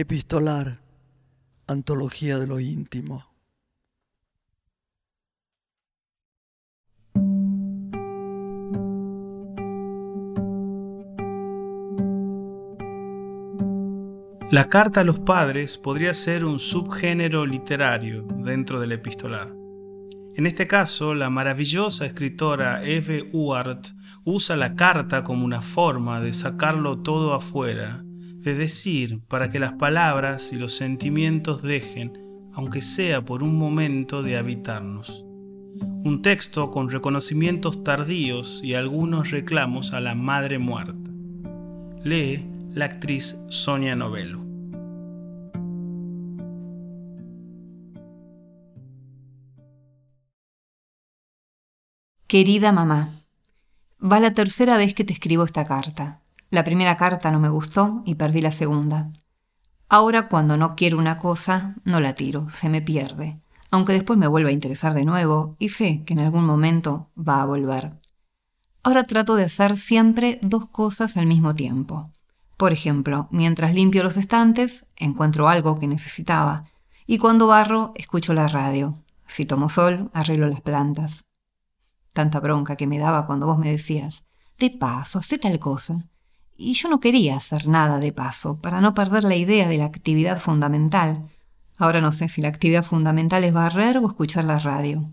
Epistolar, 0.00 0.80
Antología 1.66 2.38
de 2.38 2.46
lo 2.46 2.58
íntimo. 2.58 3.26
La 14.50 14.70
carta 14.70 15.02
a 15.02 15.04
los 15.04 15.20
padres 15.20 15.76
podría 15.76 16.14
ser 16.14 16.46
un 16.46 16.60
subgénero 16.60 17.44
literario 17.44 18.22
dentro 18.22 18.80
del 18.80 18.92
epistolar. 18.92 19.52
En 20.34 20.46
este 20.46 20.66
caso, 20.66 21.14
la 21.14 21.28
maravillosa 21.28 22.06
escritora 22.06 22.82
Eve 22.82 23.28
Uart 23.34 23.88
usa 24.24 24.56
la 24.56 24.74
carta 24.76 25.24
como 25.24 25.44
una 25.44 25.60
forma 25.60 26.22
de 26.22 26.32
sacarlo 26.32 27.02
todo 27.02 27.34
afuera 27.34 28.02
de 28.42 28.54
decir 28.54 29.20
para 29.28 29.50
que 29.50 29.58
las 29.58 29.72
palabras 29.72 30.52
y 30.52 30.56
los 30.56 30.74
sentimientos 30.74 31.62
dejen, 31.62 32.18
aunque 32.52 32.80
sea 32.80 33.24
por 33.24 33.42
un 33.42 33.56
momento, 33.56 34.22
de 34.22 34.36
habitarnos. 34.36 35.24
Un 36.04 36.22
texto 36.22 36.70
con 36.70 36.90
reconocimientos 36.90 37.84
tardíos 37.84 38.60
y 38.64 38.74
algunos 38.74 39.30
reclamos 39.30 39.92
a 39.92 40.00
la 40.00 40.14
madre 40.14 40.58
muerta. 40.58 41.10
Lee 42.02 42.46
la 42.72 42.86
actriz 42.86 43.38
Sonia 43.48 43.94
Novello. 43.94 44.40
Querida 52.26 52.72
mamá, 52.72 53.08
va 54.00 54.20
la 54.20 54.32
tercera 54.32 54.76
vez 54.76 54.94
que 54.94 55.04
te 55.04 55.12
escribo 55.12 55.44
esta 55.44 55.64
carta. 55.64 56.20
La 56.50 56.64
primera 56.64 56.96
carta 56.96 57.30
no 57.30 57.38
me 57.38 57.48
gustó 57.48 58.02
y 58.04 58.16
perdí 58.16 58.40
la 58.40 58.50
segunda. 58.50 59.12
Ahora 59.88 60.26
cuando 60.26 60.56
no 60.56 60.74
quiero 60.74 60.98
una 60.98 61.16
cosa, 61.16 61.76
no 61.84 62.00
la 62.00 62.14
tiro, 62.14 62.48
se 62.50 62.68
me 62.68 62.82
pierde, 62.82 63.40
aunque 63.70 63.92
después 63.92 64.18
me 64.18 64.26
vuelva 64.26 64.50
a 64.50 64.52
interesar 64.52 64.92
de 64.94 65.04
nuevo 65.04 65.54
y 65.60 65.68
sé 65.68 66.02
que 66.04 66.14
en 66.14 66.20
algún 66.20 66.44
momento 66.44 67.08
va 67.16 67.40
a 67.40 67.46
volver. 67.46 67.92
Ahora 68.82 69.04
trato 69.04 69.36
de 69.36 69.44
hacer 69.44 69.76
siempre 69.76 70.40
dos 70.42 70.66
cosas 70.66 71.16
al 71.16 71.26
mismo 71.26 71.54
tiempo. 71.54 72.10
Por 72.56 72.72
ejemplo, 72.72 73.28
mientras 73.30 73.72
limpio 73.72 74.02
los 74.02 74.16
estantes, 74.16 74.88
encuentro 74.96 75.48
algo 75.48 75.78
que 75.78 75.86
necesitaba, 75.86 76.64
y 77.06 77.18
cuando 77.18 77.46
barro, 77.46 77.92
escucho 77.94 78.34
la 78.34 78.48
radio. 78.48 78.96
Si 79.26 79.46
tomo 79.46 79.68
sol, 79.68 80.10
arreglo 80.12 80.48
las 80.48 80.60
plantas. 80.60 81.26
Tanta 82.12 82.40
bronca 82.40 82.74
que 82.74 82.88
me 82.88 82.98
daba 82.98 83.26
cuando 83.26 83.46
vos 83.46 83.58
me 83.58 83.70
decías, 83.70 84.28
de 84.58 84.70
paso, 84.70 85.22
sé 85.22 85.38
tal 85.38 85.58
cosa 85.60 86.09
y 86.60 86.74
yo 86.74 86.90
no 86.90 87.00
quería 87.00 87.36
hacer 87.36 87.68
nada 87.68 87.98
de 87.98 88.12
paso, 88.12 88.60
para 88.60 88.82
no 88.82 88.92
perder 88.94 89.24
la 89.24 89.34
idea 89.34 89.66
de 89.66 89.78
la 89.78 89.86
actividad 89.86 90.38
fundamental. 90.38 91.26
Ahora 91.78 92.02
no 92.02 92.12
sé 92.12 92.28
si 92.28 92.42
la 92.42 92.48
actividad 92.48 92.84
fundamental 92.84 93.44
es 93.44 93.54
barrer 93.54 93.96
o 93.96 94.06
escuchar 94.06 94.44
la 94.44 94.58
radio. 94.58 95.10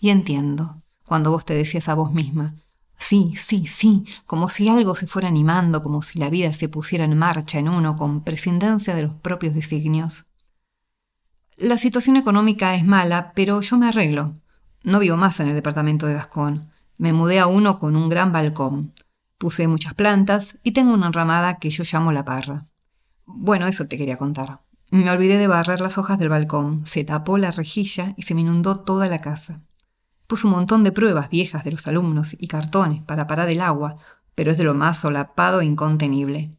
Y 0.00 0.08
entiendo, 0.08 0.78
cuando 1.06 1.30
vos 1.30 1.44
te 1.44 1.52
decías 1.52 1.90
a 1.90 1.94
vos 1.94 2.12
misma, 2.12 2.54
sí, 2.96 3.34
sí, 3.36 3.66
sí, 3.66 4.06
como 4.24 4.48
si 4.48 4.70
algo 4.70 4.94
se 4.94 5.06
fuera 5.06 5.28
animando, 5.28 5.82
como 5.82 6.00
si 6.00 6.18
la 6.18 6.30
vida 6.30 6.54
se 6.54 6.70
pusiera 6.70 7.04
en 7.04 7.18
marcha 7.18 7.58
en 7.58 7.68
uno 7.68 7.94
con 7.94 8.24
prescindencia 8.24 8.94
de 8.94 9.02
los 9.02 9.12
propios 9.12 9.54
designios. 9.54 10.30
La 11.58 11.76
situación 11.76 12.16
económica 12.16 12.74
es 12.74 12.86
mala, 12.86 13.32
pero 13.34 13.60
yo 13.60 13.76
me 13.76 13.88
arreglo. 13.88 14.32
No 14.82 14.98
vivo 14.98 15.18
más 15.18 15.40
en 15.40 15.48
el 15.48 15.54
departamento 15.54 16.06
de 16.06 16.14
Gascón. 16.14 16.70
Me 16.96 17.12
mudé 17.12 17.38
a 17.38 17.48
uno 17.48 17.78
con 17.78 17.96
un 17.96 18.08
gran 18.08 18.32
balcón. 18.32 18.94
Puse 19.38 19.68
muchas 19.68 19.94
plantas 19.94 20.58
y 20.62 20.72
tengo 20.72 20.94
una 20.94 21.08
enramada 21.08 21.58
que 21.58 21.70
yo 21.70 21.84
llamo 21.84 22.10
la 22.10 22.24
parra. 22.24 22.64
Bueno, 23.26 23.66
eso 23.66 23.86
te 23.86 23.98
quería 23.98 24.16
contar. 24.16 24.60
Me 24.90 25.10
olvidé 25.10 25.36
de 25.36 25.46
barrer 25.46 25.80
las 25.80 25.98
hojas 25.98 26.18
del 26.18 26.28
balcón, 26.28 26.86
se 26.86 27.04
tapó 27.04 27.38
la 27.38 27.50
rejilla 27.50 28.14
y 28.16 28.22
se 28.22 28.34
me 28.34 28.42
inundó 28.42 28.80
toda 28.80 29.08
la 29.08 29.20
casa. 29.20 29.60
Puse 30.26 30.46
un 30.46 30.52
montón 30.52 30.84
de 30.84 30.92
pruebas 30.92 31.28
viejas 31.28 31.64
de 31.64 31.72
los 31.72 31.86
alumnos 31.86 32.34
y 32.38 32.46
cartones 32.48 33.02
para 33.02 33.26
parar 33.26 33.48
el 33.50 33.60
agua, 33.60 33.96
pero 34.34 34.52
es 34.52 34.58
de 34.58 34.64
lo 34.64 34.74
más 34.74 34.98
solapado 34.98 35.60
e 35.60 35.66
incontenible. 35.66 36.50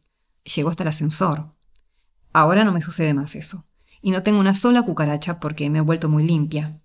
Llegó 0.44 0.70
hasta 0.70 0.84
el 0.84 0.88
ascensor. 0.88 1.50
Ahora 2.32 2.64
no 2.64 2.72
me 2.72 2.82
sucede 2.82 3.14
más 3.14 3.34
eso, 3.34 3.64
y 4.02 4.10
no 4.10 4.22
tengo 4.22 4.38
una 4.38 4.54
sola 4.54 4.82
cucaracha 4.82 5.40
porque 5.40 5.68
me 5.70 5.78
he 5.78 5.82
vuelto 5.82 6.08
muy 6.08 6.24
limpia. 6.24 6.80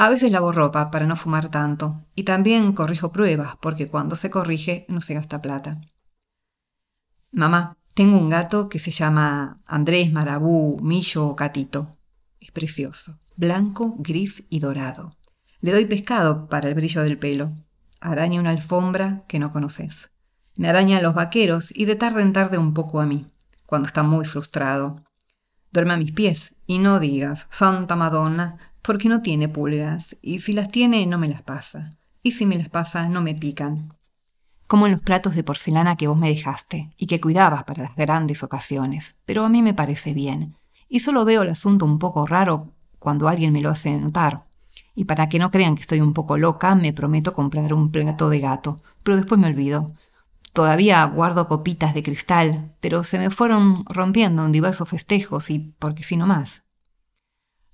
A 0.00 0.08
veces 0.10 0.30
lavo 0.30 0.52
ropa 0.52 0.92
para 0.92 1.06
no 1.06 1.16
fumar 1.16 1.50
tanto 1.50 2.04
y 2.14 2.22
también 2.22 2.72
corrijo 2.72 3.10
pruebas 3.10 3.56
porque 3.60 3.88
cuando 3.88 4.14
se 4.14 4.30
corrige 4.30 4.86
no 4.88 5.00
se 5.00 5.14
gasta 5.14 5.42
plata. 5.42 5.78
Mamá, 7.32 7.76
tengo 7.94 8.16
un 8.16 8.28
gato 8.28 8.68
que 8.68 8.78
se 8.78 8.92
llama 8.92 9.60
Andrés, 9.66 10.12
Marabú, 10.12 10.78
Millo 10.80 11.26
o 11.26 11.34
Catito. 11.34 11.90
Es 12.38 12.52
precioso, 12.52 13.18
blanco, 13.34 13.96
gris 13.98 14.46
y 14.48 14.60
dorado. 14.60 15.16
Le 15.60 15.72
doy 15.72 15.86
pescado 15.86 16.48
para 16.48 16.68
el 16.68 16.74
brillo 16.74 17.02
del 17.02 17.18
pelo. 17.18 17.50
Araña 18.00 18.38
una 18.38 18.50
alfombra 18.50 19.24
que 19.26 19.40
no 19.40 19.52
conoces. 19.52 20.12
Me 20.54 20.68
araña 20.68 20.98
a 20.98 21.02
los 21.02 21.14
vaqueros 21.14 21.76
y 21.76 21.86
de 21.86 21.96
tarde 21.96 22.22
en 22.22 22.32
tarde 22.32 22.56
un 22.56 22.72
poco 22.72 23.00
a 23.00 23.06
mí, 23.06 23.26
cuando 23.66 23.88
está 23.88 24.04
muy 24.04 24.24
frustrado. 24.26 25.02
Duerme 25.72 25.94
a 25.94 25.96
mis 25.96 26.12
pies 26.12 26.54
y 26.66 26.78
no 26.78 27.00
digas, 27.00 27.48
Santa 27.50 27.96
Madonna, 27.96 28.58
porque 28.88 29.10
no 29.10 29.20
tiene 29.20 29.50
pulgas, 29.50 30.16
y 30.22 30.38
si 30.38 30.54
las 30.54 30.70
tiene 30.70 31.04
no 31.04 31.18
me 31.18 31.28
las 31.28 31.42
pasa, 31.42 31.98
y 32.22 32.32
si 32.32 32.46
me 32.46 32.56
las 32.56 32.70
pasa 32.70 33.06
no 33.06 33.20
me 33.20 33.34
pican. 33.34 33.92
Como 34.66 34.86
en 34.86 34.92
los 34.92 35.02
platos 35.02 35.34
de 35.34 35.44
porcelana 35.44 35.96
que 35.96 36.06
vos 36.06 36.16
me 36.16 36.30
dejaste, 36.30 36.88
y 36.96 37.06
que 37.06 37.20
cuidabas 37.20 37.64
para 37.64 37.82
las 37.82 37.96
grandes 37.96 38.42
ocasiones, 38.42 39.20
pero 39.26 39.44
a 39.44 39.50
mí 39.50 39.60
me 39.60 39.74
parece 39.74 40.14
bien, 40.14 40.54
y 40.88 41.00
solo 41.00 41.26
veo 41.26 41.42
el 41.42 41.50
asunto 41.50 41.84
un 41.84 41.98
poco 41.98 42.26
raro 42.26 42.72
cuando 42.98 43.28
alguien 43.28 43.52
me 43.52 43.60
lo 43.60 43.68
hace 43.68 43.94
notar. 43.94 44.44
Y 44.94 45.04
para 45.04 45.28
que 45.28 45.38
no 45.38 45.50
crean 45.50 45.74
que 45.74 45.82
estoy 45.82 46.00
un 46.00 46.14
poco 46.14 46.38
loca, 46.38 46.74
me 46.74 46.94
prometo 46.94 47.34
comprar 47.34 47.74
un 47.74 47.90
plato 47.92 48.30
de 48.30 48.40
gato, 48.40 48.78
pero 49.02 49.18
después 49.18 49.38
me 49.38 49.48
olvido. 49.48 49.86
Todavía 50.54 51.04
guardo 51.04 51.46
copitas 51.46 51.92
de 51.92 52.02
cristal, 52.02 52.74
pero 52.80 53.04
se 53.04 53.18
me 53.18 53.28
fueron 53.28 53.84
rompiendo 53.84 54.46
en 54.46 54.52
diversos 54.52 54.88
festejos 54.88 55.50
y 55.50 55.74
porque 55.78 56.04
si 56.04 56.16
no 56.16 56.26
más. 56.26 56.67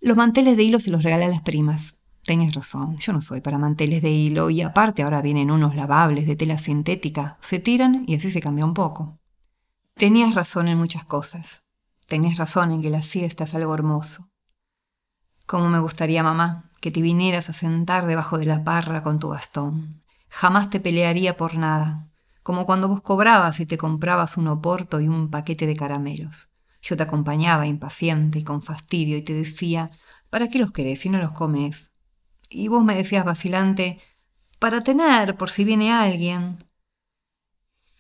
Los 0.05 0.19
manteles 0.19 0.59
de 0.59 0.63
hilo 0.65 0.81
se 0.81 0.91
los 0.91 1.03
regalé 1.03 1.25
a 1.25 1.29
las 1.29 1.41
primas. 1.41 2.03
Tenías 2.27 2.55
razón, 2.55 2.99
yo 2.99 3.15
no 3.15 3.23
soy 3.23 3.41
para 3.41 3.57
manteles 3.57 4.03
de 4.03 4.11
hilo 4.11 4.51
y 4.51 4.61
aparte 4.61 5.03
ahora 5.03 5.23
vienen 5.23 5.51
unos 5.51 5.75
lavables 5.75 6.27
de 6.27 6.37
tela 6.37 6.59
sintética, 6.59 7.39
se 7.41 7.59
tiran 7.59 8.05
y 8.07 8.15
así 8.15 8.31
se 8.31 8.43
cambia 8.43 8.67
un 8.67 8.75
poco. 8.75 9.19
Tenías 9.95 10.35
razón 10.35 10.69
en 10.69 10.77
muchas 10.77 11.05
cosas. 11.05 11.65
Tenías 12.07 12.37
razón 12.37 12.71
en 12.71 12.83
que 12.83 12.91
la 12.91 13.01
siesta 13.01 13.45
es 13.45 13.55
algo 13.55 13.73
hermoso. 13.73 14.29
Cómo 15.47 15.71
me 15.71 15.79
gustaría, 15.79 16.23
mamá, 16.23 16.71
que 16.83 16.91
te 16.91 17.01
vinieras 17.01 17.49
a 17.49 17.55
sentar 17.55 18.05
debajo 18.05 18.37
de 18.37 18.45
la 18.45 18.63
parra 18.63 19.03
con 19.03 19.19
tu 19.19 19.31
bastón. 19.31 20.03
Jamás 20.29 20.69
te 20.69 20.81
pelearía 20.81 21.39
por 21.39 21.55
nada, 21.55 22.11
como 22.43 22.67
cuando 22.67 22.89
vos 22.89 23.01
cobrabas 23.01 23.59
y 23.59 23.65
te 23.65 23.79
comprabas 23.79 24.37
un 24.37 24.49
oporto 24.49 25.01
y 25.01 25.09
un 25.09 25.31
paquete 25.31 25.67
de 25.67 25.77
caramelos. 25.77 26.54
Yo 26.85 26.99
te 26.99 27.03
acompañaba 27.03 27.67
impaciente 27.67 28.41
y 28.41 28.45
con 28.45 28.61
fastidio 28.61 29.17
y 29.17 29.23
te 29.23 29.33
decía, 29.33 29.91
¿para 30.29 30.51
qué 30.51 30.59
los 30.59 30.71
querés 30.71 31.01
si 31.01 31.09
no 31.09 31.19
los 31.19 31.33
comes? 31.33 31.93
Y 32.51 32.69
vos 32.69 32.85
me 32.85 32.95
decías 32.95 33.25
vacilante, 33.25 33.99
para 34.59 34.83
tener 34.83 35.35
por 35.37 35.51
si 35.51 35.65
viene 35.65 35.93
alguien. 35.93 36.63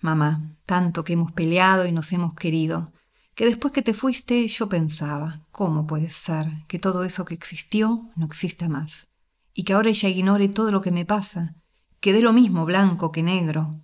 Mamá, 0.00 0.58
tanto 0.66 1.02
que 1.02 1.14
hemos 1.14 1.32
peleado 1.32 1.86
y 1.86 1.92
nos 1.92 2.12
hemos 2.12 2.34
querido, 2.34 2.92
que 3.34 3.46
después 3.46 3.72
que 3.72 3.80
te 3.80 3.94
fuiste 3.94 4.46
yo 4.48 4.68
pensaba, 4.68 5.46
¿cómo 5.50 5.86
puede 5.86 6.10
ser 6.10 6.46
que 6.68 6.78
todo 6.78 7.04
eso 7.04 7.24
que 7.24 7.34
existió 7.34 8.10
no 8.16 8.26
exista 8.26 8.68
más? 8.68 9.14
Y 9.54 9.64
que 9.64 9.72
ahora 9.72 9.88
ella 9.88 10.10
ignore 10.10 10.48
todo 10.48 10.70
lo 10.70 10.82
que 10.82 10.92
me 10.92 11.06
pasa, 11.06 11.54
que 12.00 12.12
dé 12.12 12.20
lo 12.20 12.34
mismo 12.34 12.66
blanco 12.66 13.12
que 13.12 13.22
negro. 13.22 13.80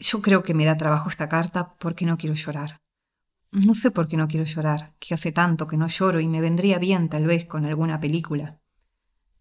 Yo 0.00 0.20
creo 0.20 0.42
que 0.42 0.52
me 0.52 0.64
da 0.64 0.76
trabajo 0.76 1.08
esta 1.08 1.28
carta 1.28 1.76
porque 1.78 2.06
no 2.06 2.18
quiero 2.18 2.34
llorar. 2.34 2.83
No 3.54 3.76
sé 3.76 3.92
por 3.92 4.08
qué 4.08 4.16
no 4.16 4.26
quiero 4.26 4.44
llorar, 4.44 4.94
que 4.98 5.14
hace 5.14 5.30
tanto 5.30 5.68
que 5.68 5.76
no 5.76 5.86
lloro 5.86 6.18
y 6.18 6.26
me 6.26 6.40
vendría 6.40 6.80
bien 6.80 7.08
tal 7.08 7.24
vez 7.24 7.44
con 7.44 7.64
alguna 7.64 8.00
película. 8.00 8.58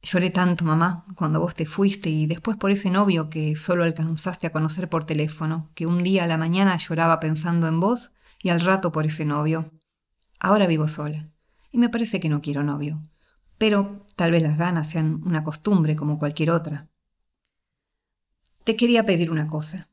Lloré 0.03 0.29
tanto, 0.29 0.63
mamá, 0.65 1.03
cuando 1.15 1.39
vos 1.39 1.55
te 1.55 1.65
fuiste 1.65 2.11
y 2.11 2.27
después 2.27 2.55
por 2.55 2.69
ese 2.69 2.91
novio 2.91 3.31
que 3.31 3.55
solo 3.55 3.83
alcanzaste 3.83 4.45
a 4.45 4.51
conocer 4.51 4.87
por 4.87 5.05
teléfono, 5.05 5.71
que 5.73 5.87
un 5.87 6.03
día 6.03 6.25
a 6.25 6.27
la 6.27 6.37
mañana 6.37 6.77
lloraba 6.77 7.19
pensando 7.19 7.67
en 7.67 7.79
vos 7.79 8.13
y 8.39 8.49
al 8.49 8.61
rato 8.61 8.91
por 8.91 9.07
ese 9.07 9.25
novio. 9.25 9.71
Ahora 10.39 10.67
vivo 10.67 10.87
sola 10.87 11.25
y 11.71 11.79
me 11.79 11.89
parece 11.89 12.19
que 12.19 12.29
no 12.29 12.39
quiero 12.39 12.61
novio, 12.61 13.01
pero 13.57 14.05
tal 14.15 14.29
vez 14.29 14.43
las 14.43 14.59
ganas 14.59 14.91
sean 14.91 15.23
una 15.25 15.43
costumbre 15.43 15.95
como 15.95 16.19
cualquier 16.19 16.51
otra. 16.51 16.87
Te 18.63 18.75
quería 18.75 19.07
pedir 19.07 19.31
una 19.31 19.47
cosa. 19.47 19.89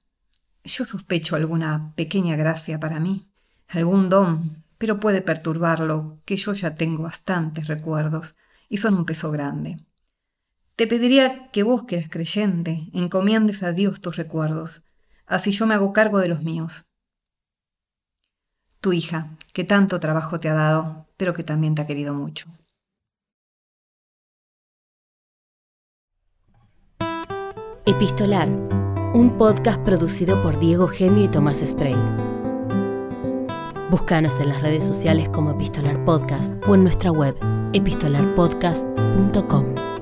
Yo 0.63 0.85
sospecho 0.85 1.37
alguna 1.37 1.95
pequeña 1.97 2.37
gracia 2.37 2.79
para 2.79 3.01
mí 3.01 3.30
algún 3.71 4.09
don, 4.09 4.65
pero 4.79 5.01
puede 5.01 5.23
perturbarlo, 5.23 6.21
que 6.25 6.37
yo 6.37 6.53
ya 6.53 6.75
tengo 6.75 7.03
bastantes 7.03 7.69
recuerdos 7.69 8.37
y 8.69 8.79
son 8.79 8.95
un 8.95 9.05
peso 9.05 9.31
grande. 9.31 9.79
Te 10.77 10.87
pediría 10.87 11.51
que 11.51 11.63
vos, 11.63 11.85
que 11.85 11.97
eres 11.97 12.09
creyente, 12.09 12.89
encomiendes 12.95 13.63
a 13.63 13.73
Dios 13.73 14.01
tus 14.01 14.17
recuerdos, 14.17 14.87
así 15.27 15.53
yo 15.53 15.67
me 15.67 15.75
hago 15.75 15.93
cargo 15.93 16.19
de 16.19 16.29
los 16.29 16.43
míos. 16.43 16.91
Tu 18.81 18.95
hija, 18.95 19.37
que 19.53 19.65
tanto 19.65 20.01
trabajo 20.01 20.41
te 20.41 20.49
ha 20.49 20.55
dado, 20.55 21.07
pero 21.19 21.35
que 21.35 21.45
también 21.45 21.75
te 21.75 21.83
ha 21.83 21.87
querido 21.87 22.15
mucho. 22.15 22.49
Epistolar, 27.85 28.49
un 29.13 29.37
podcast 29.37 29.81
producido 29.81 30.43
por 30.43 30.59
Diego 30.59 30.89
Gemio 30.89 31.25
y 31.25 31.29
Tomás 31.29 31.59
Spray. 31.59 32.40
Búscanos 33.91 34.39
en 34.39 34.51
las 34.51 34.63
redes 34.63 34.85
sociales 34.85 35.29
como 35.31 35.51
Epistolar 35.51 36.05
Podcast 36.05 36.55
o 36.69 36.77
en 36.77 36.85
nuestra 36.85 37.11
web 37.11 37.37
epistolarpodcast.com. 37.73 40.00